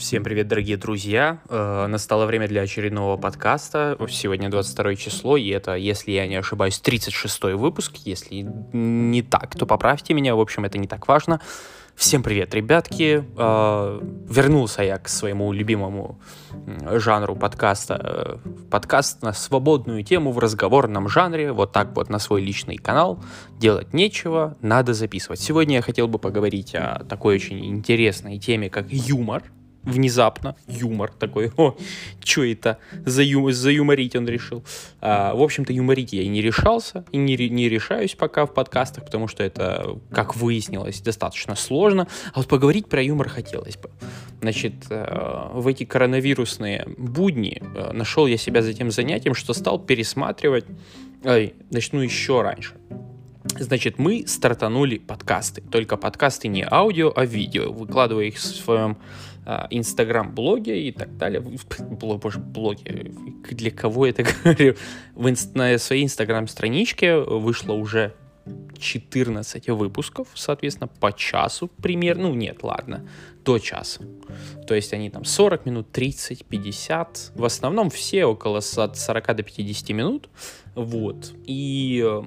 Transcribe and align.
Всем 0.00 0.24
привет, 0.24 0.48
дорогие 0.48 0.78
друзья! 0.78 1.42
Э, 1.50 1.86
настало 1.86 2.24
время 2.24 2.48
для 2.48 2.62
очередного 2.62 3.18
подкаста. 3.18 3.98
Сегодня 4.08 4.48
22 4.48 4.94
число, 4.94 5.36
и 5.36 5.46
это, 5.50 5.74
если 5.74 6.12
я 6.12 6.26
не 6.26 6.36
ошибаюсь, 6.36 6.78
36 6.78 7.42
выпуск. 7.54 7.96
Если 8.06 8.46
не 8.72 9.20
так, 9.20 9.54
то 9.54 9.66
поправьте 9.66 10.14
меня. 10.14 10.34
В 10.34 10.40
общем, 10.40 10.64
это 10.64 10.78
не 10.78 10.88
так 10.88 11.06
важно. 11.06 11.42
Всем 11.96 12.22
привет, 12.22 12.54
ребятки! 12.54 13.26
Э, 13.36 14.00
вернулся 14.26 14.82
я 14.82 14.96
к 14.96 15.06
своему 15.06 15.52
любимому 15.52 16.18
жанру 16.92 17.36
подкаста. 17.36 18.40
Подкаст 18.70 19.20
на 19.22 19.34
свободную 19.34 20.02
тему 20.02 20.32
в 20.32 20.38
разговорном 20.38 21.10
жанре. 21.10 21.52
Вот 21.52 21.72
так 21.72 21.94
вот 21.94 22.08
на 22.08 22.18
свой 22.18 22.40
личный 22.40 22.78
канал. 22.78 23.22
Делать 23.58 23.92
нечего, 23.92 24.56
надо 24.62 24.94
записывать. 24.94 25.40
Сегодня 25.40 25.76
я 25.76 25.82
хотел 25.82 26.08
бы 26.08 26.18
поговорить 26.18 26.74
о 26.74 27.04
такой 27.06 27.34
очень 27.34 27.66
интересной 27.66 28.38
теме, 28.38 28.70
как 28.70 28.86
юмор 28.90 29.42
внезапно 29.82 30.56
юмор 30.66 31.10
такой, 31.12 31.50
о, 31.56 31.76
что 32.22 32.44
это 32.44 32.78
за 33.04 33.22
ю, 33.22 33.50
заюморить 33.50 34.16
он 34.16 34.28
решил. 34.28 34.62
А, 35.00 35.34
в 35.34 35.42
общем-то, 35.42 35.72
юморить 35.72 36.12
я 36.12 36.22
и 36.22 36.28
не 36.28 36.42
решался, 36.42 37.04
и 37.12 37.16
не, 37.16 37.36
не 37.48 37.68
решаюсь 37.68 38.14
пока 38.14 38.46
в 38.46 38.54
подкастах, 38.54 39.04
потому 39.04 39.28
что 39.28 39.42
это, 39.42 39.98
как 40.10 40.36
выяснилось, 40.36 41.00
достаточно 41.00 41.54
сложно. 41.54 42.08
А 42.32 42.38
вот 42.38 42.48
поговорить 42.48 42.88
про 42.88 43.02
юмор 43.02 43.28
хотелось 43.28 43.76
бы. 43.76 43.90
Значит, 44.40 44.74
э, 44.90 45.48
в 45.52 45.66
эти 45.66 45.84
коронавирусные 45.84 46.86
будни 46.96 47.62
э, 47.62 47.92
нашел 47.92 48.26
я 48.26 48.36
себя 48.36 48.62
за 48.62 48.72
тем 48.74 48.90
занятием, 48.90 49.34
что 49.34 49.52
стал 49.54 49.78
пересматривать, 49.78 50.64
ой, 51.24 51.54
начну 51.70 52.00
еще 52.00 52.42
раньше. 52.42 52.74
Значит, 53.58 53.98
мы 53.98 54.24
стартанули 54.26 54.98
подкасты. 54.98 55.62
Только 55.62 55.96
подкасты 55.96 56.48
не 56.48 56.66
аудио, 56.68 57.12
а 57.14 57.24
видео. 57.24 57.72
Выкладывая 57.72 58.26
их 58.26 58.36
в 58.36 58.40
своем 58.40 58.98
а, 59.46 59.66
инстаграм-блоге 59.70 60.88
и 60.88 60.92
так 60.92 61.16
далее. 61.16 61.40
Боже, 61.40 62.38
блоге. 62.38 63.12
Для 63.50 63.70
кого 63.70 64.06
это 64.06 64.24
говорю? 64.44 64.76
На 65.54 65.78
своей 65.78 66.04
инстаграм-страничке 66.04 67.16
вышло 67.18 67.72
уже 67.72 68.14
14 68.80 69.68
выпусков, 69.68 70.28
соответственно, 70.34 70.88
по 70.88 71.12
часу 71.12 71.68
примерно. 71.82 72.28
Ну, 72.28 72.34
нет, 72.34 72.62
ладно, 72.62 73.08
до 73.44 73.58
часа. 73.58 74.00
То 74.66 74.74
есть 74.74 74.92
они 74.92 75.10
там 75.10 75.24
40 75.24 75.66
минут, 75.66 75.90
30, 75.92 76.44
50. 76.44 77.32
В 77.34 77.44
основном 77.44 77.90
все 77.90 78.24
около 78.24 78.58
от 78.58 78.96
40 78.96 79.36
до 79.36 79.42
50 79.42 79.90
минут. 79.90 80.28
Вот. 80.74 81.32
И 81.46 82.02
э, 82.04 82.22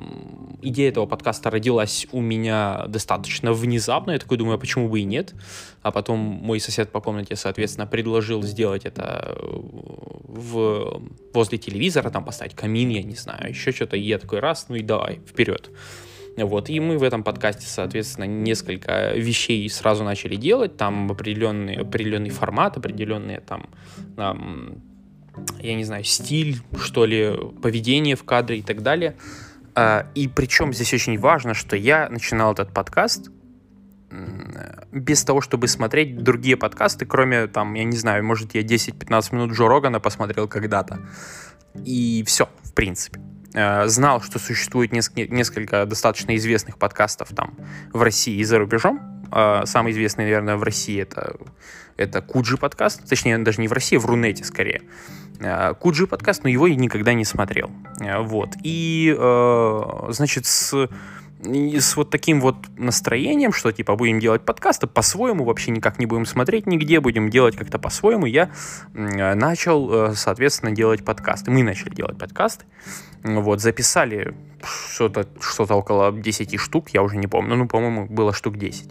идея 0.62 0.90
этого 0.90 1.06
подкаста 1.06 1.50
родилась 1.50 2.08
у 2.12 2.20
меня 2.20 2.86
достаточно 2.88 3.54
внезапно. 3.54 4.12
Я 4.12 4.20
такой 4.20 4.38
думаю, 4.38 4.56
а 4.56 4.58
почему 4.58 4.90
бы 4.90 5.00
и 5.00 5.04
нет? 5.04 5.34
А 5.81 5.92
потом 5.92 6.20
мой 6.20 6.59
сосед 6.59 6.92
по 6.92 7.00
комнате, 7.00 7.36
соответственно, 7.36 7.88
предложил 7.88 8.44
сделать 8.44 8.86
это 8.86 9.36
э, 9.38 9.46
в, 10.34 11.02
возле 11.34 11.58
телевизора, 11.58 12.09
там 12.09 12.26
поставить 12.26 12.54
камин, 12.54 12.90
я 12.90 13.04
не 13.04 13.16
знаю, 13.16 13.50
еще 13.50 13.72
что-то. 13.72 13.96
И 13.96 14.02
я 14.02 14.20
такой 14.20 14.40
раз, 14.40 14.66
ну 14.68 14.76
и 14.76 14.81
давай, 14.81 15.22
вперед. 15.26 15.70
Вот, 16.36 16.70
и 16.70 16.80
мы 16.80 16.98
в 16.98 17.03
этом 17.03 17.23
подкасте, 17.23 17.67
соответственно, 17.67 18.26
несколько 18.26 19.14
вещей 19.14 19.70
сразу 19.70 20.03
начали 20.03 20.36
делать, 20.36 20.78
там 20.78 21.12
определенный, 21.12 21.75
определенный 21.75 22.31
формат, 22.31 22.75
определенные 22.78 23.40
там, 23.40 23.70
там 24.16 24.81
я 25.59 25.75
не 25.75 25.84
знаю, 25.84 26.03
стиль, 26.03 26.58
что 26.80 27.06
ли, 27.06 27.34
поведение 27.62 28.16
в 28.16 28.23
кадре 28.23 28.59
и 28.59 28.62
так 28.62 28.81
далее. 28.81 29.16
А, 29.75 30.08
и 30.16 30.28
причем 30.28 30.73
здесь 30.73 30.94
очень 30.94 31.17
важно, 31.17 31.53
что 31.53 31.75
я 31.75 32.09
начинал 32.09 32.53
этот 32.53 32.73
подкаст 32.73 33.30
без 34.92 35.23
того, 35.23 35.42
чтобы 35.42 35.68
смотреть 35.68 36.22
другие 36.22 36.56
подкасты, 36.56 37.06
кроме, 37.06 37.47
там, 37.47 37.73
я 37.73 37.84
не 37.84 37.97
знаю, 37.97 38.23
может, 38.23 38.53
я 38.53 38.62
10-15 38.62 39.36
минут 39.36 39.52
Джо 39.53 39.68
Рогана 39.68 40.00
посмотрел 40.00 40.47
когда-то. 40.47 41.00
И 41.84 42.24
все, 42.28 42.47
в 42.62 42.74
принципе. 42.74 43.19
А, 43.56 43.88
знал, 43.88 44.22
что 44.22 44.40
существует 44.40 44.91
несколько, 44.91 45.86
достаточно 45.86 46.36
известных 46.36 46.78
подкастов 46.78 47.30
там 47.36 47.56
в 47.91 48.02
России 48.02 48.38
и 48.38 48.44
за 48.44 48.59
рубежом. 48.59 49.00
А, 49.31 49.66
самый 49.66 49.94
известный, 49.94 50.25
наверное, 50.25 50.58
в 50.58 50.64
России 50.64 51.02
это, 51.02 51.36
это 51.97 52.22
Куджи 52.22 52.58
подкаст. 52.58 53.08
Точнее, 53.08 53.38
даже 53.40 53.62
не 53.62 53.68
в 53.68 53.74
России, 53.74 53.97
а 53.97 54.00
в 54.00 54.06
Рунете 54.06 54.44
скорее. 54.44 54.81
Э, 55.40 55.74
Куджи 55.74 56.08
подкаст, 56.08 56.44
но 56.44 56.50
его 56.50 56.68
я 56.68 56.75
никогда 56.75 57.14
не 57.14 57.25
смотрел. 57.25 57.72
Э, 58.00 58.19
вот. 58.19 58.50
И, 58.64 59.16
э, 59.18 59.81
значит, 60.09 60.46
с 60.46 60.90
и 61.46 61.80
с 61.80 61.96
вот 61.96 62.09
таким 62.09 62.42
вот 62.42 62.56
настроением, 62.78 63.52
что 63.54 63.72
типа 63.72 63.96
будем 63.96 64.20
делать 64.20 64.44
подкасты 64.44 64.88
по-своему, 64.88 65.46
вообще 65.46 65.72
никак 65.72 66.00
не 66.00 66.06
будем 66.06 66.26
смотреть 66.26 66.68
нигде, 66.68 67.00
будем 67.00 67.30
делать 67.30 67.56
как-то 67.56 67.80
по-своему, 67.80 68.26
я 68.26 68.50
начал, 68.94 70.16
соответственно, 70.16 70.72
делать 70.72 71.03
подкасты. 71.03 71.52
Мы 71.52 71.64
начали 71.64 71.94
делать 71.94 72.18
подкасты. 72.18 72.66
Вот, 73.24 73.62
записали 73.62 74.36
что-то 74.64 75.28
что 75.40 75.64
около 75.64 76.12
10 76.12 76.59
штук, 76.59 76.90
я 76.90 77.02
уже 77.03 77.18
не 77.18 77.28
помню, 77.28 77.56
ну, 77.56 77.68
по-моему, 77.68 78.06
было 78.06 78.34
штук 78.34 78.58
10. 78.58 78.90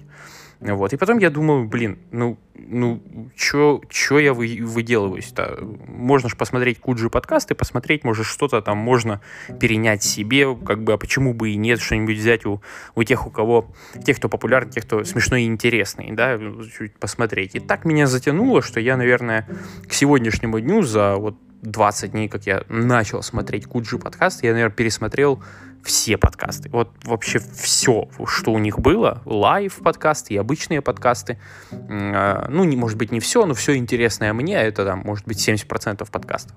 Вот. 0.62 0.92
И 0.92 0.96
потом 0.96 1.18
я 1.18 1.30
думаю, 1.30 1.66
блин, 1.66 1.98
ну, 2.12 2.38
ну, 2.54 3.02
чё, 3.34 3.80
чё 3.88 4.18
я 4.18 4.32
вы, 4.32 4.58
выделываюсь-то? 4.60 5.58
Можно 5.88 6.28
же 6.28 6.36
посмотреть 6.36 6.78
Куджи 6.78 7.10
подкасты, 7.10 7.54
посмотреть, 7.54 8.04
может, 8.04 8.26
что-то 8.26 8.62
там 8.62 8.78
можно 8.78 9.20
перенять 9.58 10.04
себе, 10.04 10.54
как 10.54 10.84
бы, 10.84 10.92
а 10.92 10.98
почему 10.98 11.34
бы 11.34 11.50
и 11.50 11.56
нет, 11.56 11.80
что-нибудь 11.80 12.16
взять 12.16 12.46
у, 12.46 12.62
у 12.94 13.02
тех, 13.02 13.26
у 13.26 13.30
кого, 13.30 13.72
тех, 14.04 14.18
кто 14.18 14.28
популярный, 14.28 14.70
тех, 14.70 14.84
кто 14.84 15.02
смешной 15.04 15.42
и 15.42 15.46
интересный, 15.46 16.12
да, 16.12 16.38
чуть 16.78 16.96
посмотреть. 16.96 17.56
И 17.56 17.60
так 17.60 17.84
меня 17.84 18.06
затянуло, 18.06 18.62
что 18.62 18.78
я, 18.78 18.96
наверное, 18.96 19.48
к 19.88 19.92
сегодняшнему 19.92 20.60
дню 20.60 20.82
за 20.82 21.16
вот 21.16 21.36
20 21.62 22.12
дней, 22.12 22.28
как 22.28 22.46
я 22.46 22.64
начал 22.68 23.22
смотреть 23.22 23.66
Куджи 23.66 23.98
подкасты, 23.98 24.46
я, 24.46 24.52
наверное, 24.52 24.74
пересмотрел 24.74 25.42
все 25.84 26.16
подкасты. 26.16 26.68
Вот 26.70 26.90
вообще 27.04 27.38
все, 27.38 28.08
что 28.26 28.52
у 28.52 28.58
них 28.58 28.78
было. 28.78 29.22
Лайв 29.24 29.76
подкасты 29.82 30.34
и 30.34 30.36
обычные 30.36 30.80
подкасты. 30.80 31.38
А, 31.70 32.46
ну, 32.48 32.64
не, 32.64 32.76
может 32.76 32.98
быть, 32.98 33.12
не 33.12 33.20
все, 33.20 33.44
но 33.46 33.54
все 33.54 33.76
интересное 33.76 34.32
мне, 34.32 34.54
это 34.54 34.84
там, 34.84 35.00
может 35.00 35.26
быть, 35.26 35.46
70% 35.46 36.10
подкастов. 36.10 36.56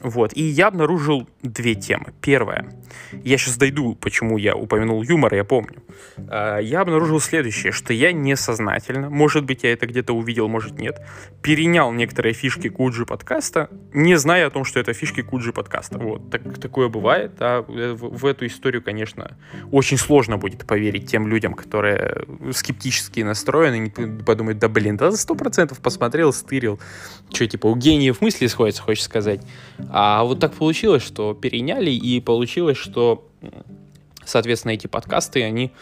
Вот. 0.00 0.32
И 0.36 0.42
я 0.42 0.68
обнаружил 0.68 1.28
две 1.42 1.74
темы. 1.74 2.12
Первая. 2.20 2.68
Я 3.24 3.38
сейчас 3.38 3.56
дойду, 3.56 3.94
почему 3.94 4.38
я 4.38 4.54
упомянул 4.54 5.02
юмор, 5.02 5.34
я 5.34 5.44
помню. 5.44 5.82
А, 6.28 6.58
я 6.58 6.80
обнаружил 6.80 7.20
следующее, 7.20 7.72
что 7.72 7.92
я 7.92 8.12
несознательно, 8.12 9.10
может 9.10 9.44
быть, 9.44 9.64
я 9.64 9.72
это 9.72 9.86
где-то 9.86 10.12
увидел, 10.12 10.48
может 10.48 10.78
нет, 10.78 11.00
перенял 11.42 11.92
некоторые 11.92 12.32
фишки 12.32 12.68
Куджи 12.68 13.06
подкаста, 13.06 13.70
не 13.92 14.16
зная 14.16 14.46
о 14.46 14.50
том, 14.50 14.64
что 14.64 14.80
это 14.80 14.92
фишки 14.92 15.22
Куджи 15.22 15.52
подкаста. 15.52 15.98
Вот. 15.98 16.30
Так, 16.30 16.58
такое 16.58 16.88
бывает. 16.88 17.32
А 17.40 17.62
в, 17.62 18.18
в 18.18 18.26
эту 18.26 18.46
историю, 18.46 18.82
конечно, 18.82 19.36
очень 19.72 19.96
сложно 19.96 20.38
будет 20.38 20.66
поверить 20.66 21.10
тем 21.10 21.28
людям, 21.28 21.54
которые 21.54 22.24
скептически 22.52 23.20
настроены, 23.20 23.92
не 23.96 24.22
подумают, 24.22 24.58
да 24.58 24.68
блин, 24.68 24.96
да 24.96 25.10
сто 25.12 25.34
процентов 25.34 25.80
посмотрел, 25.80 26.32
стырил. 26.32 26.78
Что, 27.32 27.46
типа, 27.46 27.66
у 27.66 27.76
гениев 27.76 28.20
мысли 28.20 28.46
сходятся, 28.46 28.82
хочешь 28.82 29.04
сказать. 29.04 29.40
А 29.90 30.24
вот 30.24 30.40
так 30.40 30.54
получилось, 30.54 31.02
что 31.02 31.34
переняли, 31.34 31.90
и 31.90 32.20
получилось, 32.20 32.76
что 32.76 33.24
соответственно, 34.28 34.72
эти 34.72 34.86
подкасты, 34.86 35.42
они 35.42 35.72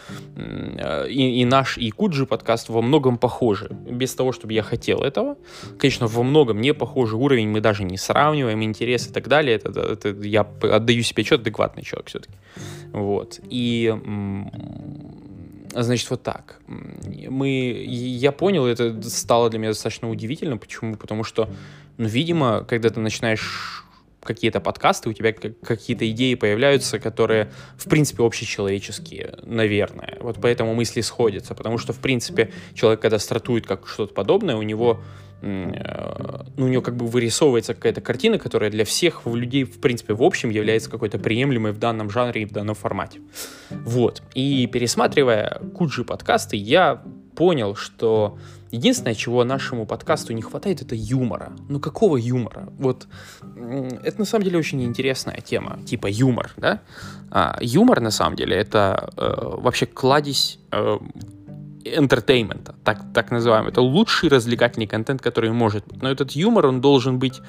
и, 1.08 1.40
и 1.40 1.44
наш, 1.44 1.78
и 1.78 1.90
Куджи 1.90 2.26
подкаст 2.26 2.68
во 2.68 2.80
многом 2.80 3.18
похожи. 3.18 3.68
Без 3.90 4.14
того, 4.14 4.32
чтобы 4.32 4.52
я 4.52 4.62
хотел 4.62 5.02
этого. 5.02 5.36
Конечно, 5.78 6.06
во 6.06 6.22
многом 6.22 6.60
не 6.60 6.72
похожий 6.72 7.18
уровень, 7.18 7.48
мы 7.48 7.60
даже 7.60 7.84
не 7.84 7.98
сравниваем, 7.98 8.62
интерес 8.62 9.08
и 9.08 9.12
так 9.12 9.28
далее. 9.28 9.56
Это, 9.56 9.70
это, 9.70 10.08
это 10.08 10.08
я 10.26 10.46
отдаю 10.62 11.02
себе 11.02 11.22
отчет, 11.22 11.40
адекватный 11.40 11.82
человек 11.82 12.08
все-таки. 12.08 12.34
Вот. 12.92 13.40
И 13.50 13.94
Значит, 15.78 16.08
вот 16.08 16.22
так. 16.22 16.60
Мы, 16.66 17.84
я 17.86 18.32
понял, 18.32 18.64
это 18.64 19.02
стало 19.10 19.50
для 19.50 19.58
меня 19.58 19.70
достаточно 19.72 20.08
удивительно. 20.08 20.56
Почему? 20.56 20.96
Потому 20.96 21.22
что, 21.22 21.50
ну, 21.98 22.06
видимо, 22.08 22.64
когда 22.64 22.88
ты 22.88 22.98
начинаешь 23.00 23.84
какие-то 24.26 24.60
подкасты, 24.60 25.08
у 25.08 25.12
тебя 25.12 25.32
какие-то 25.32 26.08
идеи 26.10 26.34
появляются, 26.34 26.98
которые, 26.98 27.50
в 27.76 27.88
принципе, 27.88 28.22
общечеловеческие, 28.24 29.38
наверное. 29.42 30.18
Вот 30.20 30.38
поэтому 30.40 30.74
мысли 30.74 31.00
сходятся, 31.00 31.54
потому 31.54 31.78
что, 31.78 31.92
в 31.92 31.98
принципе, 31.98 32.50
человек, 32.74 33.00
когда 33.00 33.18
стартует 33.18 33.66
как 33.66 33.86
что-то 33.86 34.12
подобное, 34.12 34.56
у 34.56 34.62
него 34.62 35.00
э, 35.40 36.44
ну, 36.56 36.66
у 36.66 36.68
него 36.68 36.82
как 36.82 36.96
бы 36.96 37.06
вырисовывается 37.06 37.74
какая-то 37.74 38.00
картина, 38.00 38.38
которая 38.38 38.70
для 38.70 38.84
всех 38.84 39.26
людей, 39.26 39.64
в 39.64 39.80
принципе, 39.80 40.14
в 40.14 40.22
общем, 40.22 40.50
является 40.50 40.90
какой-то 40.90 41.18
приемлемой 41.18 41.72
в 41.72 41.78
данном 41.78 42.10
жанре 42.10 42.42
и 42.42 42.44
в 42.46 42.52
данном 42.52 42.74
формате. 42.74 43.20
Вот. 43.70 44.22
И 44.34 44.66
пересматривая 44.66 45.60
Куджи 45.74 46.04
подкасты, 46.04 46.56
я 46.56 47.02
понял, 47.36 47.76
что 47.76 48.38
единственное, 48.72 49.14
чего 49.14 49.44
нашему 49.44 49.86
подкасту 49.86 50.32
не 50.32 50.42
хватает, 50.42 50.82
это 50.82 50.94
юмора. 50.94 51.52
Ну 51.68 51.78
какого 51.78 52.16
юмора? 52.16 52.68
Вот 52.78 53.06
это 54.02 54.18
на 54.18 54.24
самом 54.24 54.44
деле 54.44 54.58
очень 54.58 54.82
интересная 54.82 55.40
тема, 55.40 55.78
типа 55.86 56.08
юмор, 56.08 56.50
да? 56.56 56.80
А, 57.30 57.58
юмор 57.60 58.00
на 58.00 58.10
самом 58.10 58.36
деле 58.36 58.56
это 58.56 59.12
э, 59.16 59.60
вообще 59.62 59.86
кладезь 59.86 60.58
э, 60.72 60.98
entertainment, 61.84 62.74
так, 62.82 63.00
так 63.14 63.30
называемый. 63.30 63.70
Это 63.70 63.80
лучший 63.80 64.28
развлекательный 64.28 64.86
контент, 64.86 65.22
который 65.22 65.50
может 65.50 65.86
быть. 65.86 66.02
Но 66.02 66.10
этот 66.10 66.32
юмор, 66.32 66.66
он 66.66 66.80
должен 66.80 67.18
быть 67.18 67.40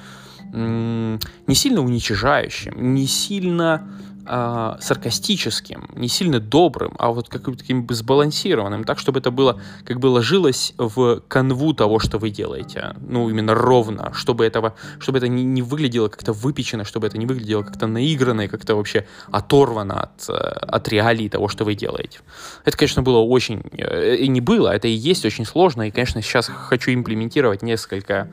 не 0.52 1.54
сильно 1.54 1.82
уничижающим, 1.82 2.94
не 2.94 3.06
сильно 3.06 3.86
э, 4.28 4.76
саркастическим, 4.80 5.88
не 5.94 6.08
сильно 6.08 6.40
добрым, 6.40 6.94
а 6.98 7.10
вот 7.10 7.28
каким-то 7.28 7.58
таким 7.58 7.86
сбалансированным, 7.88 8.84
так, 8.84 8.98
чтобы 8.98 9.20
это 9.20 9.30
было, 9.30 9.60
как 9.84 9.98
бы 10.00 10.06
ложилось 10.06 10.74
в 10.76 11.20
канву 11.28 11.72
того, 11.72 11.98
что 11.98 12.18
вы 12.18 12.30
делаете. 12.30 12.94
Ну, 13.00 13.30
именно 13.30 13.54
ровно, 13.54 14.12
чтобы 14.14 14.44
этого, 14.44 14.74
чтобы 14.98 15.18
это 15.18 15.28
не, 15.28 15.44
не 15.44 15.62
выглядело 15.62 16.08
как-то 16.08 16.32
выпечено, 16.32 16.84
чтобы 16.84 17.06
это 17.06 17.18
не 17.18 17.26
выглядело 17.26 17.62
как-то 17.62 17.86
наигранно 17.86 18.42
и 18.42 18.48
как-то 18.48 18.76
вообще 18.76 19.06
оторвано 19.30 20.02
от, 20.02 20.28
э, 20.28 20.32
от 20.32 20.88
реалий 20.88 21.28
того, 21.28 21.48
что 21.48 21.64
вы 21.64 21.74
делаете. 21.74 22.20
Это, 22.64 22.76
конечно, 22.76 23.02
было 23.02 23.18
очень... 23.18 23.62
Э, 23.72 24.16
и 24.16 24.28
не 24.28 24.40
было, 24.40 24.68
это 24.68 24.88
и 24.88 24.92
есть 24.92 25.24
очень 25.24 25.44
сложно, 25.44 25.88
и, 25.88 25.90
конечно, 25.90 26.22
сейчас 26.22 26.46
хочу 26.48 26.92
имплементировать 26.92 27.62
несколько 27.62 28.30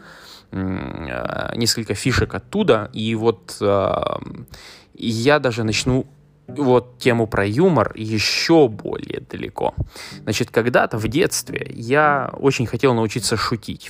э, 0.51 1.51
несколько 1.55 1.95
фишек 1.95 2.33
оттуда, 2.33 2.89
и 2.93 3.15
вот 3.15 3.57
я 4.97 5.39
даже 5.39 5.63
начну 5.63 6.05
вот 6.47 6.99
тему 6.99 7.27
про 7.27 7.45
юмор 7.45 7.91
еще 7.95 8.67
более 8.67 9.21
далеко. 9.29 9.73
Значит, 10.23 10.51
когда-то 10.51 10.97
в 10.97 11.07
детстве 11.07 11.67
я 11.73 12.31
очень 12.37 12.67
хотел 12.67 12.93
научиться 12.93 13.35
шутить. 13.35 13.89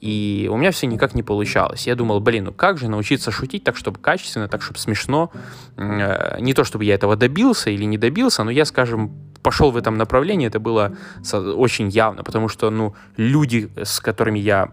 И 0.00 0.48
у 0.52 0.56
меня 0.56 0.72
все 0.72 0.86
никак 0.86 1.14
не 1.14 1.22
получалось. 1.22 1.86
Я 1.86 1.94
думал, 1.94 2.20
блин, 2.20 2.44
ну 2.44 2.52
как 2.52 2.76
же 2.78 2.88
научиться 2.88 3.30
шутить 3.30 3.64
так, 3.64 3.76
чтобы 3.76 3.98
качественно, 3.98 4.46
так, 4.46 4.62
чтобы 4.62 4.78
смешно. 4.78 5.32
Э, 5.76 6.36
не 6.40 6.52
то, 6.52 6.64
чтобы 6.64 6.84
я 6.84 6.94
этого 6.94 7.16
добился 7.16 7.70
или 7.70 7.84
не 7.84 7.96
добился, 7.96 8.44
но 8.44 8.50
я, 8.50 8.66
скажем, 8.66 9.12
пошел 9.46 9.70
в 9.70 9.76
этом 9.76 9.96
направлении, 9.96 10.48
это 10.48 10.58
было 10.58 10.90
очень 11.32 11.88
явно, 11.88 12.24
потому 12.24 12.48
что, 12.48 12.70
ну, 12.70 12.94
люди, 13.16 13.68
с 13.76 14.00
которыми 14.00 14.40
я 14.40 14.68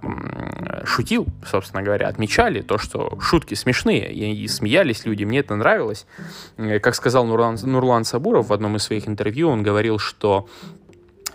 шутил, 0.84 1.28
собственно 1.46 1.84
говоря, 1.84 2.08
отмечали 2.08 2.62
то, 2.62 2.80
что 2.80 3.20
шутки 3.22 3.54
смешные, 3.54 4.12
и 4.12 4.48
смеялись 4.48 5.06
люди, 5.06 5.26
мне 5.26 5.40
это 5.40 5.56
нравилось. 5.56 6.08
Э, 6.58 6.80
как 6.80 6.96
сказал 6.96 7.26
Нурлан, 7.26 7.58
Нурлан 7.64 8.04
Сабуров 8.04 8.48
в 8.48 8.54
одном 8.54 8.76
из 8.76 8.84
своих 8.84 9.08
интервью, 9.08 9.50
он 9.50 9.62
говорил, 9.62 10.00
что 10.00 10.48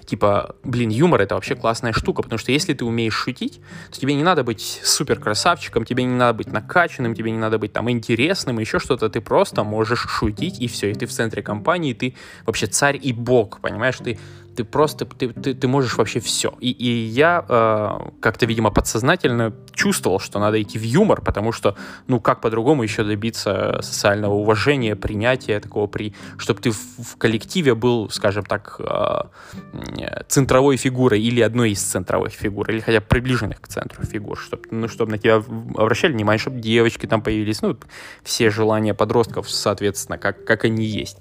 типа, 0.09 0.57
блин, 0.65 0.89
юмор 0.89 1.21
это 1.21 1.35
вообще 1.35 1.55
классная 1.55 1.93
штука, 1.93 2.23
потому 2.23 2.39
что 2.39 2.51
если 2.51 2.73
ты 2.73 2.85
умеешь 2.85 3.15
шутить, 3.15 3.61
то 3.93 4.01
тебе 4.01 4.15
не 4.15 4.23
надо 4.23 4.43
быть 4.43 4.81
супер 4.83 5.21
красавчиком, 5.21 5.85
тебе 5.85 6.05
не 6.05 6.15
надо 6.15 6.39
быть 6.39 6.51
накачанным, 6.51 7.15
тебе 7.15 7.31
не 7.31 7.39
надо 7.39 7.59
быть 7.59 7.75
там 7.75 7.91
интересным, 7.91 8.59
еще 8.59 8.79
что-то, 8.79 9.11
ты 9.11 9.21
просто 9.21 9.65
можешь 9.65 10.07
шутить, 10.09 10.61
и 10.61 10.67
все, 10.67 10.91
и 10.91 10.95
ты 10.95 11.05
в 11.05 11.11
центре 11.11 11.43
компании, 11.43 11.93
ты 11.93 12.15
вообще 12.47 12.67
царь 12.67 12.99
и 13.01 13.13
бог, 13.13 13.61
понимаешь, 13.61 13.99
ты 13.99 14.19
ты 14.57 14.65
просто, 14.65 15.05
ты, 15.05 15.29
ты, 15.29 15.55
ты 15.55 15.69
можешь 15.69 15.97
вообще 15.97 16.21
все. 16.21 16.55
И, 16.61 16.71
и 16.71 17.07
я 17.07 17.45
э, 17.49 18.11
как-то, 18.21 18.47
видимо, 18.47 18.71
подсознательно 18.71 19.55
чувствовал, 19.73 20.19
что 20.19 20.39
надо 20.41 20.61
идти 20.61 20.79
в 20.79 20.83
юмор, 20.83 21.23
потому 21.23 21.53
что, 21.53 21.77
ну, 22.09 22.21
как 22.21 22.41
по-другому 22.41 22.83
еще 22.83 23.05
добиться 23.05 23.81
социального 23.83 24.35
уважения, 24.35 24.97
принятия 24.97 25.61
такого, 25.61 25.87
при, 25.87 26.15
чтобы 26.39 26.61
ты 26.61 26.71
в, 26.71 26.77
в 26.77 27.17
коллективе 27.17 27.75
был, 27.75 28.11
скажем 28.11 28.45
так, 28.45 28.81
э, 28.81 30.23
центровой 30.29 30.77
фигурой 30.77 31.23
или 31.23 31.41
одной 31.41 31.71
из 31.71 31.83
центровых 31.83 32.33
фигур, 32.33 32.71
или 32.71 32.81
хотя 32.81 33.01
бы 33.01 33.07
приближенных 33.07 33.61
к 33.61 33.69
центру 33.69 34.05
фигур, 34.05 34.39
чтобы, 34.39 34.65
ну, 34.71 34.89
чтобы 34.89 35.13
на 35.13 35.19
тебя 35.19 35.37
обращали 35.37 36.13
внимание, 36.13 36.41
чтобы 36.41 36.59
девочки 36.61 37.07
там 37.07 37.23
появились, 37.23 37.63
ну, 37.63 37.77
все 38.23 38.51
желания 38.51 38.95
подростков, 38.95 39.49
соответственно, 39.51 40.19
как, 40.19 40.45
как 40.45 40.65
они 40.65 40.85
есть. 40.85 41.19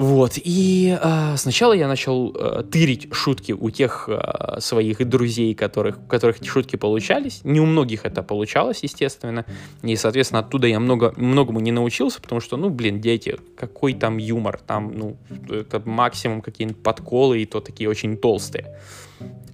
Вот, 0.00 0.38
и 0.42 0.98
э, 0.98 1.36
сначала 1.36 1.74
я 1.74 1.86
начал 1.86 2.34
э, 2.34 2.62
тырить 2.62 3.12
шутки 3.12 3.52
у 3.52 3.68
тех 3.68 4.08
э, 4.08 4.58
своих 4.58 5.06
друзей, 5.06 5.54
которых, 5.54 5.98
у 5.98 6.06
которых 6.06 6.40
эти 6.40 6.48
шутки 6.48 6.76
получались. 6.76 7.42
Не 7.44 7.60
у 7.60 7.66
многих 7.66 8.06
это 8.06 8.22
получалось, 8.22 8.82
естественно. 8.82 9.44
И, 9.82 9.94
соответственно, 9.96 10.40
оттуда 10.40 10.68
я 10.68 10.80
много, 10.80 11.12
многому 11.18 11.60
не 11.60 11.70
научился, 11.70 12.18
потому 12.22 12.40
что, 12.40 12.56
ну, 12.56 12.70
блин, 12.70 13.02
дети, 13.02 13.36
какой 13.58 13.92
там 13.92 14.16
юмор, 14.16 14.58
там, 14.66 14.90
ну, 14.96 15.16
это 15.50 15.82
максимум 15.84 16.40
какие-нибудь 16.40 16.82
подколы, 16.82 17.42
и 17.42 17.44
то 17.44 17.60
такие 17.60 17.90
очень 17.90 18.16
толстые. 18.16 18.74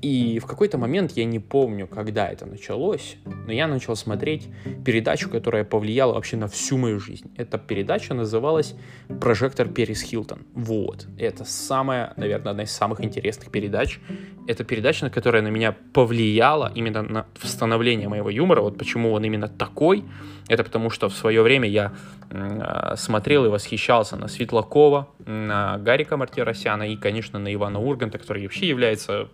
И 0.03 0.39
в 0.39 0.47
какой-то 0.47 0.79
момент, 0.79 1.13
я 1.13 1.25
не 1.25 1.39
помню, 1.39 1.87
когда 1.87 2.29
это 2.29 2.47
началось, 2.47 3.17
но 3.25 3.53
я 3.53 3.67
начал 3.67 3.97
смотреть 3.97 4.49
передачу, 4.85 5.31
которая 5.31 5.65
повлияла 5.65 6.15
вообще 6.15 6.37
на 6.37 6.49
всю 6.49 6.77
мою 6.77 7.01
жизнь. 7.01 7.31
Эта 7.37 7.59
передача 7.59 8.15
называлась 8.15 8.75
«Прожектор 9.21 9.69
Перес 9.69 10.03
Хилтон». 10.03 10.47
Вот. 10.55 11.07
Это 11.19 11.45
самая, 11.45 12.13
наверное, 12.17 12.51
одна 12.51 12.63
из 12.65 12.71
самых 12.71 13.03
интересных 13.03 13.51
передач. 13.51 13.99
Это 14.47 14.65
передача, 14.65 15.05
на 15.05 15.11
которая 15.11 15.43
на 15.43 15.49
меня 15.49 15.75
повлияла 15.93 16.71
именно 16.75 17.03
на 17.03 17.27
становление 17.43 18.09
моего 18.09 18.31
юмора. 18.31 18.61
Вот 18.61 18.79
почему 18.79 19.13
он 19.13 19.25
именно 19.25 19.49
такой. 19.49 20.05
Это 20.49 20.63
потому, 20.63 20.91
что 20.91 21.09
в 21.09 21.15
свое 21.15 21.43
время 21.43 21.69
я 21.69 21.93
э, 22.31 22.95
смотрел 22.97 23.45
и 23.47 23.49
восхищался 23.49 24.17
на 24.17 24.29
Светлакова, 24.29 25.09
на 25.27 25.79
Гарика 25.79 26.17
Мартиросяна 26.17 26.85
и, 26.85 26.97
конечно, 26.97 27.39
на 27.39 27.53
Ивана 27.53 27.81
Урганта, 27.81 28.19
который 28.19 28.43
вообще 28.43 28.69
является 28.69 29.29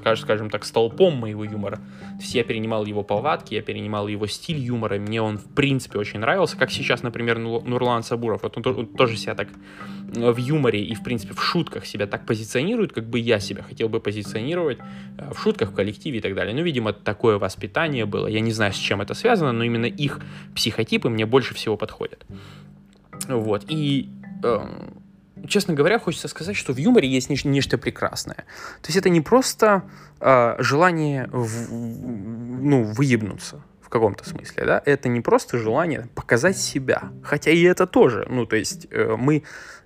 скажем 0.00 0.50
так, 0.50 0.64
столпом 0.64 1.16
моего 1.16 1.44
юмора. 1.44 1.76
То 1.76 2.20
есть 2.20 2.34
я 2.34 2.44
перенимал 2.44 2.84
его 2.84 3.02
повадки, 3.02 3.54
я 3.54 3.62
перенимал 3.62 4.08
его 4.08 4.26
стиль 4.26 4.58
юмора, 4.58 4.98
мне 4.98 5.22
он, 5.22 5.38
в 5.38 5.44
принципе, 5.54 5.98
очень 5.98 6.20
нравился, 6.20 6.56
как 6.56 6.70
сейчас, 6.70 7.02
например, 7.02 7.38
Нурлан 7.38 8.02
Сабуров, 8.02 8.42
вот 8.42 8.56
он, 8.56 8.78
он 8.78 8.86
тоже 8.86 9.16
себя 9.16 9.34
так 9.34 9.48
в 10.12 10.36
юморе 10.36 10.82
и, 10.82 10.94
в 10.94 11.02
принципе, 11.02 11.34
в 11.34 11.42
шутках 11.42 11.86
себя 11.86 12.06
так 12.06 12.26
позиционирует, 12.26 12.92
как 12.92 13.04
бы 13.04 13.18
я 13.18 13.38
себя 13.38 13.62
хотел 13.62 13.88
бы 13.88 14.00
позиционировать 14.00 14.78
э, 15.18 15.32
в 15.32 15.40
шутках, 15.40 15.70
в 15.70 15.74
коллективе 15.74 16.18
и 16.18 16.20
так 16.20 16.34
далее. 16.34 16.54
Ну, 16.54 16.62
видимо, 16.62 16.92
такое 16.92 17.38
воспитание 17.38 18.06
было, 18.06 18.26
я 18.26 18.40
не 18.40 18.52
знаю, 18.52 18.72
с 18.72 18.76
чем 18.76 19.00
это 19.00 19.14
связано, 19.14 19.52
но 19.52 19.64
именно 19.64 19.86
их 19.86 20.20
психотипы 20.54 21.08
мне 21.08 21.26
больше 21.26 21.54
всего 21.54 21.76
подходят. 21.76 22.26
Вот, 23.28 23.64
и 23.68 24.08
эм, 24.42 25.00
честно 25.48 25.74
говоря, 25.74 25.98
хочется 25.98 26.28
сказать, 26.28 26.56
что 26.56 26.72
в 26.72 26.76
юморе 26.76 27.08
есть 27.08 27.30
нечто, 27.30 27.48
нечто 27.48 27.78
прекрасное. 27.78 28.44
То 28.82 28.88
есть 28.88 28.96
это 28.96 29.08
не 29.08 29.20
просто 29.20 29.82
э, 30.20 30.56
желание 30.58 31.28
в, 31.32 31.72
ну, 31.72 32.84
выебнуться 32.84 33.62
в 33.82 33.88
каком-то 33.88 34.28
смысле, 34.28 34.64
да, 34.64 34.82
это 34.84 35.08
не 35.08 35.20
просто 35.20 35.58
желание 35.58 36.08
показать 36.14 36.56
себя, 36.56 37.10
хотя 37.24 37.50
и 37.50 37.62
это 37.62 37.86
тоже, 37.86 38.26
ну, 38.30 38.46
то 38.46 38.56
есть 38.56 38.86
э, 38.90 39.16
мы 39.18 39.42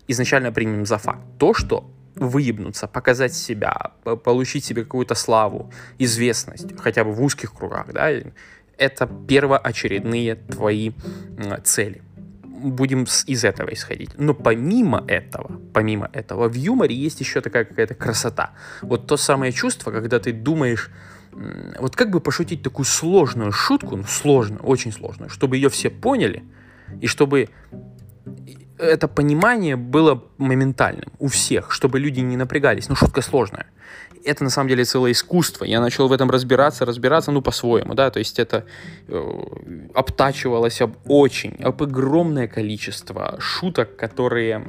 изначально 0.09 0.53
примем 0.53 0.85
за 0.85 0.99
факт 0.99 1.23
то, 1.39 1.55
что 1.55 1.91
выебнуться, 2.15 2.87
показать 2.87 3.35
себя, 3.35 3.93
получить 4.23 4.65
себе 4.65 4.85
какую-то 4.85 5.15
славу, 5.15 5.73
известность, 5.99 6.79
хотя 6.79 7.03
бы 7.05 7.13
в 7.13 7.23
узких 7.23 7.55
кругах, 7.55 7.93
да, 7.93 8.11
это 8.77 9.07
первоочередные 9.29 10.35
твои 10.35 10.93
цели 11.65 12.03
будем 12.55 13.07
из 13.27 13.45
этого 13.45 13.73
исходить. 13.73 14.11
Но 14.17 14.35
помимо 14.35 15.05
этого, 15.09 15.61
помимо 15.73 16.09
этого, 16.13 16.49
в 16.49 16.55
юморе 16.55 16.95
есть 16.95 17.21
еще 17.21 17.41
такая 17.41 17.65
какая-то 17.65 17.95
красота. 17.95 18.53
Вот 18.83 19.07
то 19.07 19.17
самое 19.17 19.53
чувство, 19.53 19.91
когда 19.91 20.19
ты 20.19 20.33
думаешь, 20.33 20.91
вот 21.79 21.97
как 21.97 22.11
бы 22.11 22.21
пошутить 22.21 22.63
такую 22.63 22.87
сложную 22.87 23.53
шутку, 23.53 23.97
ну 23.97 24.05
сложную, 24.05 24.63
очень 24.63 24.93
сложную, 24.93 25.31
чтобы 25.31 25.57
ее 25.57 25.69
все 25.69 25.91
поняли, 25.91 26.45
и 27.01 27.07
чтобы 27.07 27.49
это 28.79 29.09
понимание 29.09 29.77
было 29.77 30.25
моментальным 30.39 31.13
у 31.19 31.29
всех, 31.29 31.73
чтобы 31.73 31.99
люди 31.99 32.21
не 32.21 32.37
напрягались. 32.37 32.89
Ну, 32.89 32.97
шутка 32.97 33.23
сложная 33.23 33.67
это 34.25 34.45
на 34.45 34.51
самом 34.51 34.69
деле 34.69 34.85
целое 34.85 35.13
искусство. 35.13 35.65
Я 35.65 35.81
начал 35.81 36.09
в 36.09 36.13
этом 36.13 36.31
разбираться, 36.31 36.85
разбираться, 36.85 37.31
ну, 37.31 37.43
по-своему, 37.43 37.95
да, 37.95 38.11
то 38.11 38.19
есть 38.19 38.39
это 38.39 38.65
э, 39.09 39.43
обтачивалось 39.95 40.81
об 40.81 40.97
очень, 41.07 41.57
об 41.63 41.83
огромное 41.83 42.49
количество 42.49 43.37
шуток, 43.39 43.97
которые 43.97 44.65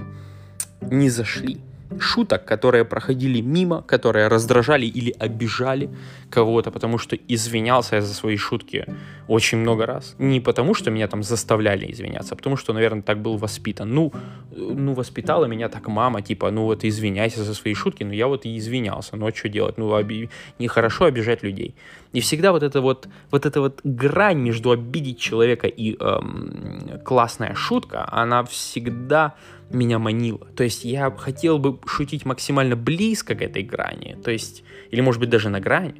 не 0.81 1.09
зашли 1.09 1.61
шуток, 1.99 2.45
которые 2.45 2.85
проходили 2.85 3.41
мимо, 3.41 3.81
которые 3.81 4.27
раздражали 4.27 4.85
или 4.85 5.11
обижали 5.19 5.89
кого-то, 6.29 6.71
потому 6.71 6.97
что 6.97 7.15
извинялся 7.15 7.95
я 7.95 8.01
за 8.01 8.13
свои 8.13 8.37
шутки 8.37 8.85
очень 9.27 9.59
много 9.59 9.85
раз. 9.85 10.15
Не 10.19 10.39
потому, 10.39 10.73
что 10.73 10.91
меня 10.91 11.07
там 11.07 11.23
заставляли 11.23 11.91
извиняться, 11.91 12.33
а 12.33 12.37
потому 12.37 12.57
что, 12.57 12.73
наверное, 12.73 13.01
так 13.01 13.21
был 13.21 13.37
воспитан. 13.37 13.93
Ну, 13.93 14.13
ну 14.51 14.93
воспитала 14.93 15.45
меня 15.45 15.69
так 15.69 15.87
мама, 15.87 16.21
типа, 16.21 16.51
ну 16.51 16.63
вот 16.63 16.83
извиняйся 16.83 17.43
за 17.43 17.53
свои 17.53 17.73
шутки, 17.73 18.03
но 18.03 18.13
я 18.13 18.27
вот 18.27 18.45
и 18.45 18.57
извинялся. 18.57 19.15
Ну 19.15 19.27
а 19.27 19.33
что 19.33 19.49
делать? 19.49 19.77
Ну, 19.77 19.89
оби... 19.89 20.29
нехорошо 20.59 21.05
обижать 21.05 21.43
людей. 21.43 21.75
И 22.13 22.19
всегда 22.21 22.51
вот 22.51 22.63
эта 22.63 22.81
вот, 22.81 23.07
вот 23.31 23.45
эта 23.45 23.59
вот 23.59 23.81
грань 23.83 24.39
между 24.39 24.71
обидеть 24.71 25.19
человека 25.19 25.67
и 25.67 25.97
эм, 25.99 27.01
классная 27.03 27.55
шутка, 27.55 28.07
она 28.11 28.43
всегда 28.43 29.33
меня 29.69 29.99
манило. 29.99 30.47
То 30.55 30.63
есть 30.63 30.85
я 30.85 31.11
хотел 31.11 31.59
бы 31.59 31.79
шутить 31.85 32.25
максимально 32.25 32.75
близко 32.75 33.35
к 33.35 33.41
этой 33.41 33.63
грани, 33.63 34.17
то 34.23 34.31
есть, 34.31 34.63
или 34.91 35.01
может 35.01 35.19
быть 35.19 35.29
даже 35.29 35.49
на 35.49 35.59
грани, 35.59 35.95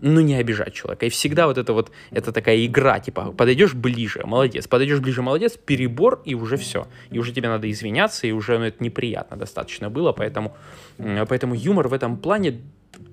ну, 0.00 0.20
не 0.20 0.36
обижать 0.36 0.74
человека. 0.74 1.06
И 1.06 1.08
всегда 1.08 1.46
вот 1.46 1.58
это 1.58 1.72
вот, 1.72 1.90
это 2.10 2.32
такая 2.32 2.64
игра, 2.64 3.00
типа, 3.00 3.32
подойдешь 3.32 3.74
ближе, 3.74 4.22
молодец, 4.24 4.68
подойдешь 4.68 5.00
ближе, 5.00 5.22
молодец, 5.22 5.56
перебор, 5.56 6.22
и 6.24 6.34
уже 6.34 6.56
все. 6.56 6.86
И 7.10 7.18
уже 7.18 7.32
тебе 7.32 7.48
надо 7.48 7.68
извиняться, 7.70 8.26
и 8.26 8.32
уже 8.32 8.58
ну, 8.58 8.64
это 8.64 8.82
неприятно 8.82 9.36
достаточно 9.36 9.90
было, 9.90 10.12
поэтому, 10.12 10.56
поэтому 10.98 11.54
юмор 11.54 11.88
в 11.88 11.92
этом 11.92 12.16
плане, 12.16 12.60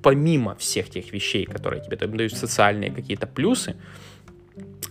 помимо 0.03 0.55
всех 0.55 0.89
тех 0.89 1.11
вещей, 1.11 1.45
которые 1.45 1.83
тебе 1.83 1.97
дают 1.97 2.33
социальные 2.33 2.91
какие-то 2.91 3.25
плюсы, 3.25 3.75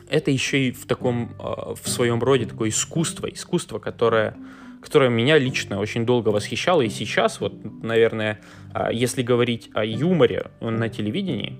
это 0.08 0.30
еще 0.30 0.68
и 0.68 0.72
в 0.72 0.86
таком, 0.86 1.34
а, 1.38 1.74
в 1.74 1.88
своем 1.88 2.22
роде 2.22 2.44
такое 2.44 2.68
искусство, 2.68 3.26
искусство, 3.26 3.78
которое 3.78 4.36
которая 4.84 5.08
меня 5.08 5.38
лично 5.38 5.80
очень 5.80 6.04
долго 6.04 6.28
восхищала. 6.28 6.82
И 6.82 6.90
сейчас, 6.90 7.40
вот, 7.40 7.54
наверное, 7.82 8.40
а, 8.72 8.92
если 8.92 9.22
говорить 9.22 9.70
о 9.72 9.84
юморе 9.84 10.50
на 10.60 10.88
телевидении, 10.90 11.58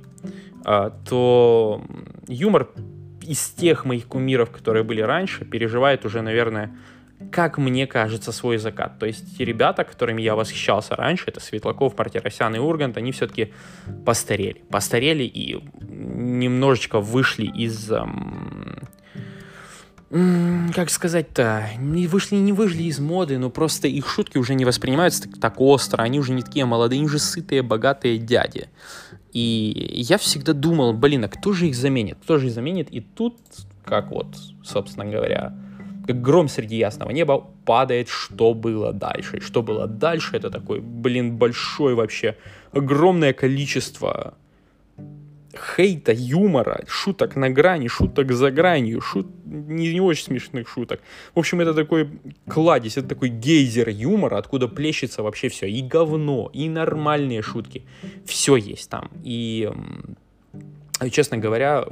а, 0.64 0.90
то 1.09 1.83
юмор 2.28 2.69
из 3.23 3.49
тех 3.50 3.87
моих 3.87 4.07
кумиров, 4.07 4.50
которые 4.50 4.85
были 4.85 5.00
раньше, 5.00 5.47
переживает 5.47 6.04
уже, 6.04 6.21
наверное, 6.21 6.76
как 7.31 7.59
мне 7.59 7.87
кажется, 7.87 8.33
свой 8.33 8.59
закат. 8.59 8.99
То 8.99 9.07
есть 9.07 9.38
те 9.38 9.45
ребята, 9.45 9.85
которыми 9.85 10.21
я 10.21 10.35
восхищался 10.35 10.95
раньше, 10.95 11.25
это 11.28 11.40
Светлаков, 11.40 11.97
Мартиросян 11.97 12.54
и 12.54 12.59
Ургант, 12.59 12.97
они 12.97 13.12
все-таки 13.12 13.52
постарели. 14.04 14.62
Постарели 14.71 15.23
и 15.23 15.64
немножечко 15.81 17.00
вышли 17.00 17.47
из 17.47 17.90
эм, 17.90 18.74
как 20.73 20.90
сказать-то, 20.90 21.71
не 21.78 22.06
вышли, 22.06 22.37
не 22.37 22.52
вышли 22.52 22.85
из 22.85 23.00
моды, 23.00 23.37
но 23.38 23.50
просто 23.50 23.88
их 23.88 24.09
шутки 24.09 24.38
уже 24.38 24.54
не 24.54 24.64
воспринимаются 24.64 25.25
так, 25.25 25.40
так 25.40 25.61
остро, 25.61 26.02
они 26.02 26.21
уже 26.21 26.33
не 26.33 26.42
такие 26.42 26.64
молодые, 26.66 26.99
они 26.99 27.06
уже 27.06 27.18
сытые, 27.18 27.62
богатые 27.62 28.18
дяди. 28.18 28.68
И 29.33 29.90
я 29.92 30.16
всегда 30.18 30.52
думал, 30.52 30.92
блин, 30.92 31.25
а 31.25 31.28
кто 31.28 31.52
же 31.52 31.66
их 31.66 31.75
заменит? 31.75 32.18
Кто 32.23 32.38
же 32.38 32.47
их 32.47 32.52
заменит? 32.52 32.90
И 32.92 33.00
тут, 33.00 33.37
как 33.85 34.12
вот, 34.12 34.37
собственно 34.62 35.04
говоря, 35.04 35.52
как 36.06 36.23
гром 36.23 36.49
среди 36.49 36.76
ясного 36.76 37.11
неба 37.11 37.44
падает, 37.64 38.09
что 38.09 38.54
было 38.54 38.92
дальше. 38.92 39.38
И 39.38 39.40
что 39.40 39.62
было 39.62 39.88
дальше, 39.88 40.37
это 40.37 40.49
такой, 40.49 40.78
блин, 40.80 41.37
большой 41.38 41.94
вообще, 41.94 42.37
огромное 42.71 43.33
количество 43.33 44.35
хейта, 45.58 46.12
юмора, 46.12 46.84
шуток 46.87 47.37
на 47.37 47.50
грани, 47.50 47.88
шуток 47.88 48.32
за 48.32 48.50
гранью, 48.50 49.00
шут... 49.00 49.26
не, 49.44 49.92
не 49.92 50.00
очень 50.00 50.25
смешных 50.25 50.68
шуток. 50.68 51.00
В 51.34 51.38
общем, 51.38 51.61
это 51.61 51.75
такой 51.75 52.08
кладезь, 52.49 52.96
это 52.96 53.08
такой 53.08 53.28
гейзер 53.28 53.88
юмора, 53.88 54.38
откуда 54.38 54.68
плещется 54.68 55.23
вообще 55.23 55.49
все. 55.49 55.66
И 55.66 55.82
говно, 55.82 56.50
и 56.52 56.68
нормальные 56.68 57.42
шутки. 57.42 57.82
Все 58.26 58.56
есть 58.56 58.90
там. 58.90 59.11
И, 59.23 59.70
честно 61.11 61.38
говоря, 61.38 61.87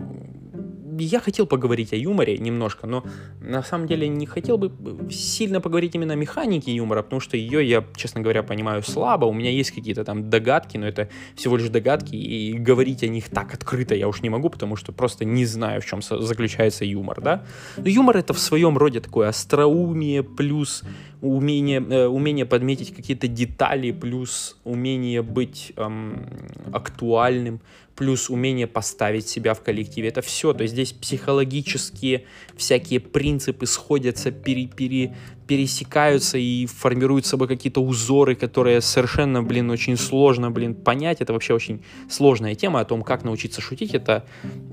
я 0.98 1.20
хотел 1.20 1.46
поговорить 1.46 1.92
о 1.92 1.96
юморе 1.96 2.38
немножко, 2.38 2.86
но 2.86 3.04
на 3.40 3.62
самом 3.62 3.86
деле 3.86 4.08
не 4.08 4.26
хотел 4.26 4.58
бы 4.58 4.72
сильно 5.10 5.60
поговорить 5.60 5.94
именно 5.94 6.14
о 6.14 6.16
механике 6.16 6.74
юмора, 6.74 7.02
потому 7.02 7.20
что 7.20 7.36
ее 7.36 7.66
я, 7.68 7.84
честно 7.96 8.20
говоря, 8.20 8.42
понимаю 8.42 8.82
слабо. 8.82 9.26
У 9.26 9.32
меня 9.32 9.50
есть 9.50 9.70
какие-то 9.70 10.04
там 10.04 10.30
догадки, 10.30 10.76
но 10.76 10.86
это 10.86 11.08
всего 11.34 11.56
лишь 11.56 11.68
догадки, 11.68 12.14
и 12.14 12.52
говорить 12.54 13.02
о 13.02 13.08
них 13.08 13.28
так 13.28 13.54
открыто 13.54 13.94
я 13.94 14.08
уж 14.08 14.22
не 14.22 14.30
могу, 14.30 14.50
потому 14.50 14.76
что 14.76 14.92
просто 14.92 15.24
не 15.24 15.46
знаю, 15.46 15.80
в 15.80 15.86
чем 15.86 16.02
заключается 16.02 16.84
юмор, 16.84 17.20
да. 17.20 17.44
Но 17.76 17.88
юмор 17.88 18.16
это 18.16 18.32
в 18.32 18.38
своем 18.38 18.76
роде 18.78 19.00
такое 19.00 19.28
остроумие 19.28 20.22
плюс 20.22 20.82
умение, 21.22 21.80
э, 21.80 22.06
умение 22.06 22.44
подметить 22.44 22.94
какие-то 22.94 23.28
детали, 23.28 23.92
плюс 23.92 24.56
умение 24.64 25.22
быть 25.22 25.72
эм, 25.76 26.26
актуальным, 26.72 27.60
плюс 27.96 28.30
умение 28.30 28.66
поставить 28.66 29.28
себя 29.28 29.54
в 29.54 29.62
коллективе. 29.62 30.08
Это 30.08 30.22
все. 30.22 30.52
То 30.52 30.62
есть 30.62 30.74
здесь 30.74 30.92
психологические 30.92 32.24
всякие 32.56 33.00
принципы 33.00 33.66
сходятся, 33.66 34.30
пере, 34.30 34.66
пере, 34.66 35.14
пересекаются 35.46 36.38
и 36.38 36.66
формируют 36.66 37.26
собой 37.26 37.48
какие-то 37.48 37.82
узоры, 37.82 38.34
которые 38.34 38.80
совершенно, 38.80 39.42
блин, 39.42 39.70
очень 39.70 39.96
сложно, 39.96 40.50
блин, 40.50 40.74
понять. 40.74 41.20
Это 41.20 41.32
вообще 41.32 41.54
очень 41.54 41.82
сложная 42.08 42.54
тема 42.54 42.80
о 42.80 42.84
том, 42.84 43.02
как 43.02 43.24
научиться 43.24 43.60
шутить. 43.60 43.94
Это, 43.94 44.24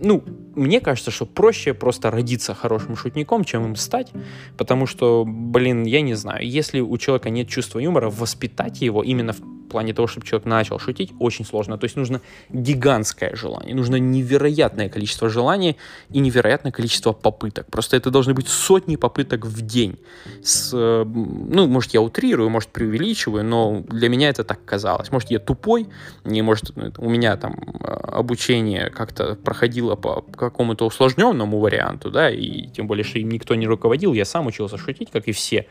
ну, 0.01 0.23
мне 0.55 0.79
кажется, 0.79 1.11
что 1.11 1.25
проще 1.25 1.73
просто 1.73 2.11
родиться 2.11 2.53
хорошим 2.53 2.95
шутником, 2.95 3.43
чем 3.43 3.65
им 3.65 3.75
стать, 3.75 4.11
потому 4.57 4.85
что, 4.85 5.25
блин, 5.27 5.83
я 5.83 6.01
не 6.01 6.13
знаю, 6.13 6.47
если 6.47 6.79
у 6.79 6.97
человека 6.97 7.29
нет 7.29 7.49
чувства 7.49 7.79
юмора, 7.79 8.09
воспитать 8.09 8.81
его 8.81 9.03
именно 9.03 9.33
в 9.33 9.58
в 9.69 9.71
плане 9.71 9.93
того, 9.93 10.07
чтобы 10.07 10.25
человек 10.25 10.47
начал 10.47 10.79
шутить, 10.79 11.11
очень 11.19 11.45
сложно. 11.45 11.77
То 11.77 11.85
есть 11.85 11.95
нужно 11.95 12.21
гигантское 12.49 13.35
желание, 13.35 13.75
нужно 13.75 13.97
невероятное 13.97 14.89
количество 14.89 15.29
желаний 15.29 15.77
и 16.09 16.19
невероятное 16.19 16.71
количество 16.71 17.13
попыток. 17.13 17.67
Просто 17.67 17.95
это 17.95 18.09
должны 18.09 18.33
быть 18.33 18.47
сотни 18.47 18.95
попыток 18.95 19.45
в 19.45 19.61
день. 19.61 19.99
С, 20.41 20.73
ну, 20.73 21.67
может, 21.67 21.93
я 21.93 22.01
утрирую, 22.01 22.49
может, 22.49 22.69
преувеличиваю, 22.69 23.45
но 23.45 23.83
для 23.87 24.09
меня 24.09 24.29
это 24.29 24.43
так 24.43 24.65
казалось. 24.65 25.11
Может, 25.11 25.29
я 25.29 25.37
тупой, 25.37 25.87
не 26.23 26.41
может, 26.41 26.75
ну, 26.75 26.91
у 26.97 27.09
меня 27.09 27.37
там 27.37 27.53
э, 27.53 27.91
обучение 27.91 28.89
как-то 28.89 29.35
проходило 29.35 29.95
по 29.95 30.21
какому-то 30.21 30.87
усложненному 30.87 31.59
варианту, 31.59 32.09
да, 32.09 32.31
и 32.31 32.67
тем 32.69 32.87
более, 32.87 33.03
что 33.03 33.19
им 33.19 33.29
никто 33.29 33.53
не 33.53 33.67
руководил, 33.67 34.13
я 34.13 34.25
сам 34.25 34.47
учился 34.47 34.77
шутить, 34.77 35.11
как 35.11 35.27
и 35.27 35.31
все, 35.31 35.67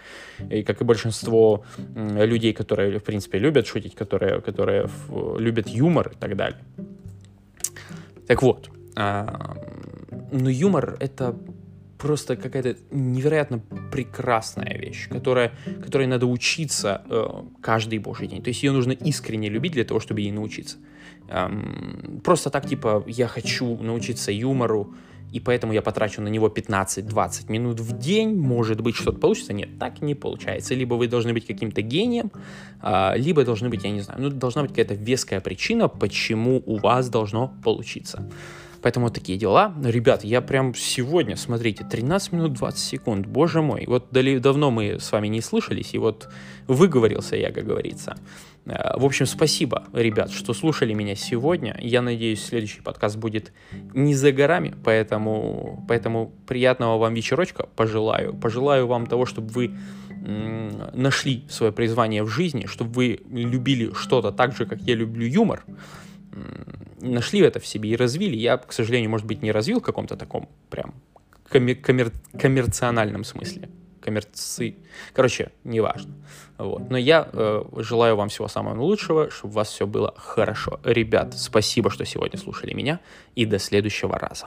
и 0.50 0.62
как 0.62 0.80
и 0.80 0.84
большинство 0.84 1.64
людей, 1.96 2.52
которые, 2.52 3.00
в 3.00 3.02
принципе, 3.02 3.38
любят 3.38 3.66
шутить, 3.66 3.87
заметить, 3.88 3.94
которые, 3.94 4.40
которые 4.40 4.88
любят 5.38 5.68
юмор 5.68 6.08
и 6.08 6.16
так 6.16 6.36
далее. 6.36 6.60
Так 8.26 8.42
вот, 8.42 8.70
а, 8.96 9.56
но 10.32 10.50
юмор— 10.50 10.96
это 11.00 11.34
просто 11.98 12.36
какая-то 12.36 12.76
невероятно 12.92 13.60
прекрасная 13.90 14.78
вещь, 14.78 15.08
которая, 15.08 15.50
которой 15.84 16.06
надо 16.06 16.26
учиться 16.26 17.02
э, 17.10 17.26
каждый 17.60 17.98
божий 17.98 18.28
день. 18.28 18.42
То 18.42 18.50
есть 18.50 18.62
ее 18.62 18.72
нужно 18.72 18.92
искренне 18.92 19.50
любить 19.50 19.72
для 19.72 19.84
того, 19.84 20.00
чтобы 20.00 20.20
ей 20.20 20.32
научиться. 20.32 20.76
Эм, 21.28 22.20
просто 22.22 22.50
так, 22.50 22.68
типа, 22.68 23.02
я 23.06 23.26
хочу 23.26 23.76
научиться 23.82 24.30
юмору, 24.30 24.94
и 25.32 25.40
поэтому 25.40 25.72
я 25.72 25.82
потрачу 25.82 26.22
на 26.22 26.28
него 26.28 26.48
15-20 26.48 27.50
минут 27.50 27.80
в 27.80 27.98
день, 27.98 28.36
может 28.36 28.80
быть, 28.80 28.96
что-то 28.96 29.18
получится. 29.18 29.52
Нет, 29.52 29.78
так 29.78 30.00
не 30.00 30.14
получается. 30.14 30.74
Либо 30.74 30.94
вы 30.94 31.08
должны 31.08 31.32
быть 31.32 31.46
каким-то 31.46 31.82
гением, 31.82 32.30
а, 32.80 33.14
либо 33.16 33.44
должны 33.44 33.68
быть, 33.68 33.84
я 33.84 33.90
не 33.90 34.00
знаю, 34.00 34.22
ну, 34.22 34.30
должна 34.30 34.62
быть 34.62 34.70
какая-то 34.70 34.94
веская 34.94 35.40
причина, 35.40 35.88
почему 35.88 36.62
у 36.66 36.76
вас 36.78 37.08
должно 37.08 37.52
получиться. 37.62 38.28
Поэтому 38.82 39.10
такие 39.10 39.38
дела. 39.38 39.74
Ребят, 39.82 40.24
я 40.24 40.40
прям 40.40 40.74
сегодня, 40.74 41.36
смотрите, 41.36 41.84
13 41.84 42.32
минут 42.32 42.52
20 42.54 42.78
секунд, 42.78 43.26
боже 43.26 43.60
мой. 43.60 43.84
Вот 43.86 44.08
давно 44.10 44.70
мы 44.70 45.00
с 45.00 45.10
вами 45.12 45.28
не 45.28 45.40
слышались, 45.40 45.94
и 45.94 45.98
вот 45.98 46.28
выговорился 46.68 47.36
я, 47.36 47.50
как 47.50 47.66
говорится. 47.66 48.16
Э, 48.68 48.98
в 48.98 49.04
общем, 49.04 49.26
спасибо, 49.26 49.84
ребят, 49.92 50.30
что 50.30 50.52
слушали 50.52 50.92
меня 50.92 51.14
сегодня. 51.14 51.76
Я 51.80 52.02
надеюсь, 52.02 52.44
следующий 52.44 52.82
подкаст 52.82 53.16
будет 53.16 53.52
не 53.94 54.14
за 54.14 54.30
горами, 54.32 54.74
поэтому, 54.84 55.84
поэтому 55.88 56.32
приятного 56.46 56.98
вам 56.98 57.14
вечерочка 57.14 57.66
пожелаю. 57.74 58.34
Пожелаю 58.34 58.86
вам 58.86 59.06
того, 59.06 59.26
чтобы 59.26 59.48
вы 59.48 59.74
нашли 60.92 61.44
свое 61.48 61.72
призвание 61.72 62.22
в 62.22 62.28
жизни, 62.28 62.66
чтобы 62.66 62.92
вы 62.92 63.20
любили 63.30 63.92
что-то 63.94 64.32
так 64.32 64.54
же, 64.54 64.66
как 64.66 64.80
я 64.82 64.94
люблю 64.94 65.26
юмор, 65.26 65.64
нашли 67.00 67.40
это 67.40 67.60
в 67.60 67.66
себе 67.66 67.90
и 67.90 67.96
развили. 67.96 68.36
Я, 68.36 68.58
к 68.58 68.72
сожалению, 68.72 69.10
может 69.10 69.26
быть, 69.26 69.42
не 69.42 69.52
развил 69.52 69.80
в 69.80 69.84
каком-то 69.84 70.16
таком 70.16 70.48
прям 70.70 70.94
коммер- 71.50 71.80
коммер- 71.80 72.12
коммерциональном 72.38 73.24
смысле 73.24 73.68
коммерции. 74.00 74.76
Короче, 75.12 75.52
неважно. 75.64 76.14
Вот. 76.58 76.90
Но 76.90 76.98
я 76.98 77.28
э, 77.32 77.64
желаю 77.78 78.16
вам 78.16 78.28
всего 78.28 78.48
самого 78.48 78.80
лучшего, 78.82 79.30
чтобы 79.30 79.52
у 79.52 79.56
вас 79.56 79.68
все 79.68 79.86
было 79.86 80.14
хорошо. 80.16 80.80
Ребят, 80.84 81.34
спасибо, 81.36 81.90
что 81.90 82.04
сегодня 82.04 82.38
слушали 82.38 82.74
меня, 82.74 83.00
и 83.34 83.44
до 83.44 83.58
следующего 83.58 84.18
раза. 84.18 84.46